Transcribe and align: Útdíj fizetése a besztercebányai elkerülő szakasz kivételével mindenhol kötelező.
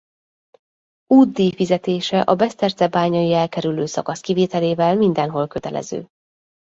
Útdíj 1.13 1.51
fizetése 1.53 2.21
a 2.21 2.35
besztercebányai 2.35 3.33
elkerülő 3.33 3.85
szakasz 3.85 4.19
kivételével 4.21 4.95
mindenhol 4.95 5.47
kötelező. 5.47 6.07